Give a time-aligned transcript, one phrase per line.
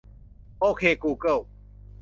[0.59, 1.37] โอเคกูเกิล